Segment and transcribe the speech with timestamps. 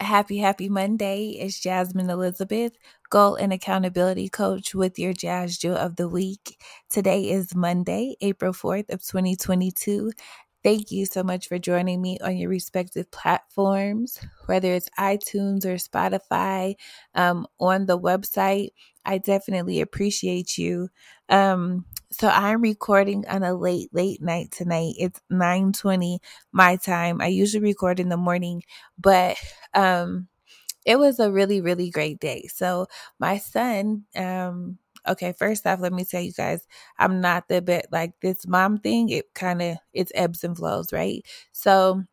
[0.00, 1.30] Happy, happy Monday.
[1.40, 2.72] It's Jasmine Elizabeth,
[3.08, 6.60] goal and accountability coach with your Jazz Jewel of the Week.
[6.90, 10.12] Today is Monday, April 4th of 2022.
[10.62, 15.76] Thank you so much for joining me on your respective platforms, whether it's iTunes or
[15.76, 16.74] Spotify,
[17.14, 18.70] um, on the website.
[19.06, 20.90] I definitely appreciate you.
[21.28, 24.94] Um, so I'm recording on a late, late night tonight.
[24.98, 26.20] It's 9:20
[26.52, 27.20] my time.
[27.20, 28.62] I usually record in the morning,
[28.98, 29.36] but
[29.74, 30.28] um
[30.84, 32.48] it was a really, really great day.
[32.52, 32.86] So
[33.18, 36.66] my son, um, okay, first off, let me tell you guys,
[36.98, 40.92] I'm not the bit like this mom thing, it kind of it's ebbs and flows,
[40.92, 41.24] right?
[41.52, 42.04] So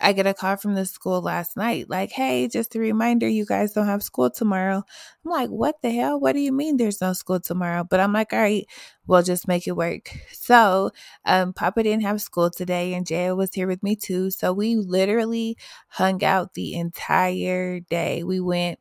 [0.00, 3.44] I get a call from the school last night, like, hey, just a reminder, you
[3.44, 4.84] guys don't have school tomorrow.
[5.24, 6.20] I'm like, what the hell?
[6.20, 7.84] What do you mean there's no school tomorrow?
[7.88, 8.66] But I'm like, all right,
[9.06, 10.10] we'll just make it work.
[10.32, 10.90] So,
[11.24, 14.30] um, Papa didn't have school today, and Jaya was here with me too.
[14.30, 15.56] So we literally
[15.88, 18.22] hung out the entire day.
[18.24, 18.78] We went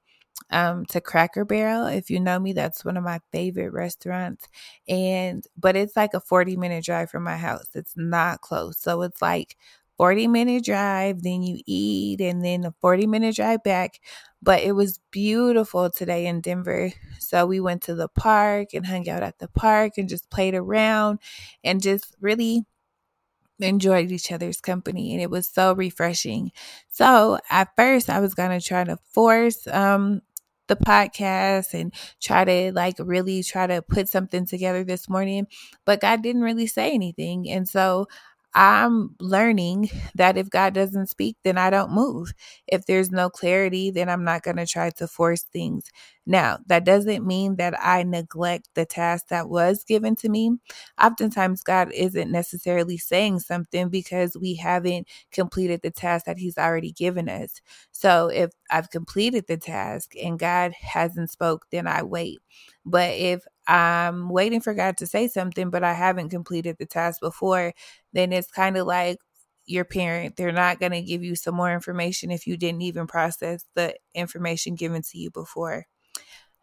[0.49, 1.87] um, to Cracker Barrel.
[1.87, 4.47] If you know me, that's one of my favorite restaurants.
[4.87, 7.67] And but it's like a 40 minute drive from my house.
[7.75, 8.79] It's not close.
[8.79, 9.57] So it's like
[9.97, 13.99] 40 minute drive, then you eat, and then a 40 minute drive back.
[14.41, 16.91] But it was beautiful today in Denver.
[17.19, 20.55] So we went to the park and hung out at the park and just played
[20.55, 21.19] around
[21.63, 22.65] and just really
[23.59, 26.51] enjoyed each other's company and it was so refreshing.
[26.89, 30.21] So at first I was gonna try to force um
[30.67, 35.47] the podcast and try to like really try to put something together this morning,
[35.85, 37.49] but God didn't really say anything.
[37.49, 38.07] And so
[38.57, 42.33] I'm learning that if God doesn't speak, then I don't move.
[42.67, 45.85] If there's no clarity, then I'm not going to try to force things.
[46.25, 50.57] Now, that doesn't mean that I neglect the task that was given to me.
[51.01, 56.93] Oftentimes, God isn't necessarily saying something because we haven't completed the task that He's already
[56.93, 57.61] given us.
[57.93, 62.39] So, if I've completed the task and God hasn't spoke, then I wait.
[62.87, 67.19] But if I'm waiting for God to say something, but I haven't completed the task
[67.19, 67.73] before,
[68.13, 69.17] then it's kind of like
[69.65, 70.37] your parent.
[70.37, 73.95] They're not going to give you some more information if you didn't even process the
[74.15, 75.85] information given to you before.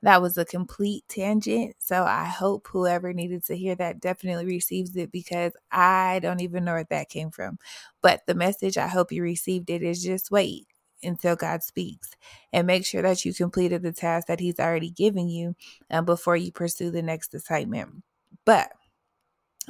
[0.02, 1.76] That was a complete tangent.
[1.78, 6.64] So I hope whoever needed to hear that definitely receives it because I don't even
[6.64, 7.58] know where that came from.
[8.02, 10.66] But the message, I hope you received it, is just wait
[11.02, 12.10] until God speaks
[12.52, 15.54] and make sure that you completed the task that He's already given you
[15.90, 18.02] um, before you pursue the next assignment.
[18.44, 18.72] But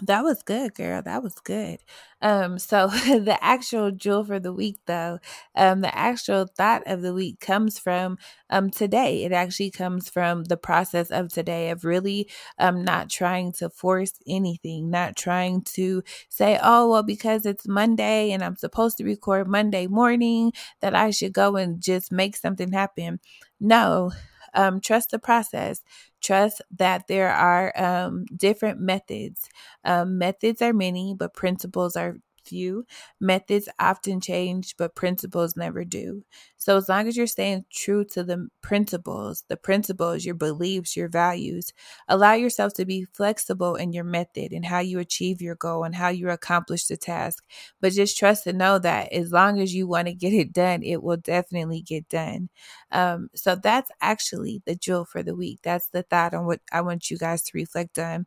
[0.03, 1.03] that was good, girl.
[1.03, 1.79] That was good.
[2.21, 5.21] Um, so the actual jewel for the week, though,
[5.55, 8.19] um, the actual thought of the week comes from
[8.51, 9.23] um today.
[9.25, 12.29] It actually comes from the process of today of really
[12.59, 18.33] um not trying to force anything, not trying to say, oh well, because it's Monday
[18.33, 22.73] and I'm supposed to record Monday morning, that I should go and just make something
[22.73, 23.21] happen.
[23.61, 24.11] No,
[24.55, 25.83] um, trust the process.
[26.23, 29.49] Trust that there are um, different methods.
[29.85, 32.87] Um, methods are many, but principles are few.
[33.21, 36.25] Methods often change, but principles never do.
[36.57, 41.09] So, as long as you're staying true to the principles, the principles, your beliefs, your
[41.09, 41.73] values,
[42.09, 45.95] allow yourself to be flexible in your method and how you achieve your goal and
[45.95, 47.45] how you accomplish the task.
[47.81, 50.83] But just trust and know that as long as you want to get it done,
[50.83, 52.49] it will definitely get done.
[52.93, 55.61] Um, so, that's actually the jewel for the week.
[55.63, 58.27] That's the thought on what I want you guys to reflect on.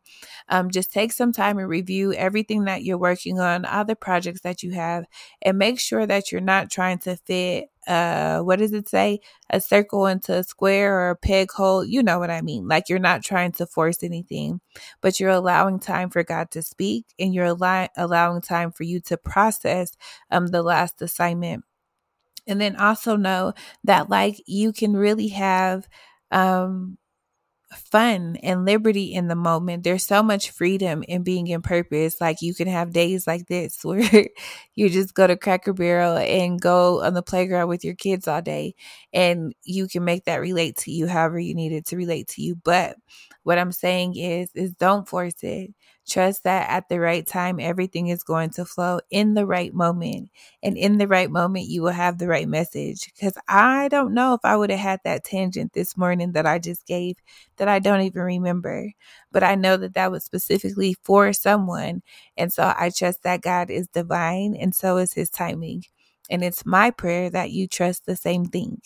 [0.50, 4.42] Um, just take some time and review everything that you're working on, all the projects
[4.42, 5.06] that you have,
[5.42, 9.20] and make sure that you're not trying to fit uh what does it say?
[9.50, 12.90] A circle into a square or a peg hole you know what i mean like
[12.90, 14.60] you're not trying to force anything
[15.02, 19.00] but you're allowing time for god to speak and you're allow- allowing time for you
[19.02, 19.92] to process
[20.32, 21.64] um the last assignment.
[22.48, 23.54] And then also know
[23.84, 25.88] that like you can really have
[26.32, 26.98] um
[27.76, 29.84] fun and liberty in the moment.
[29.84, 32.22] There's so much freedom in being in purpose.
[32.22, 34.28] Like you can have days like this where
[34.76, 38.42] you just go to Cracker Barrel and go on the playground with your kids all
[38.42, 38.76] day
[39.14, 42.42] and you can make that relate to you however you need it to relate to
[42.42, 42.56] you.
[42.56, 42.96] But
[43.44, 45.72] what I'm saying is is don't force it.
[46.08, 50.30] Trust that at the right time, everything is going to flow in the right moment.
[50.64, 53.12] And in the right moment, you will have the right message.
[53.14, 56.60] Because I don't know if I would have had that tangent this morning that I
[56.60, 57.18] just gave
[57.58, 58.92] that I don't even remember.
[59.32, 62.04] But I know that that was specifically for someone.
[62.38, 65.84] And so I trust that God is divine and so is his timing.
[66.30, 68.82] And it's my prayer that you trust the same thing.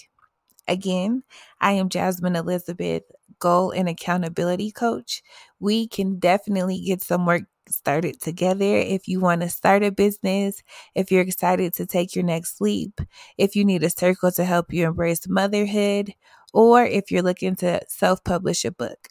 [0.68, 1.24] Again,
[1.60, 3.04] I am Jasmine Elizabeth,
[3.42, 5.22] goal and accountability coach.
[5.60, 8.78] We can definitely get some work started together.
[8.78, 10.64] If you want to start a business,
[10.96, 13.02] if you're excited to take your next leap,
[13.38, 16.14] if you need a circle to help you embrace motherhood,
[16.54, 19.10] or if you're looking to self publish a book,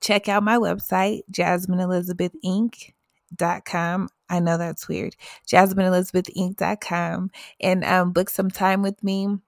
[0.00, 4.08] check out my website, jasmineelizabethinc.com.
[4.28, 5.14] I know that's weird.
[5.48, 7.30] jasmineelizabethinc.com
[7.60, 9.38] and um, book some time with me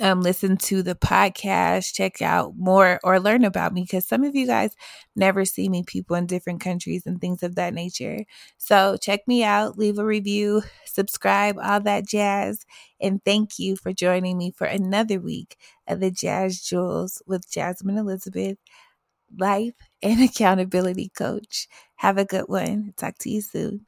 [0.00, 4.34] um, listen to the podcast, check out more or learn about me because some of
[4.34, 4.74] you guys
[5.14, 8.24] never see me people in different countries and things of that nature.
[8.58, 12.64] So check me out, leave a review, subscribe, all that jazz.
[13.00, 15.56] And thank you for joining me for another week
[15.86, 18.58] of the Jazz Jewels with Jasmine Elizabeth,
[19.38, 21.68] life and accountability coach.
[21.96, 22.94] Have a good one.
[22.96, 23.86] Talk to you soon.